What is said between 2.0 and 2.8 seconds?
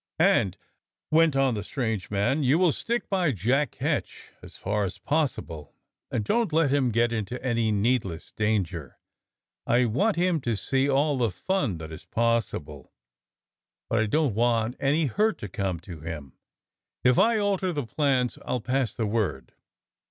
man, "you will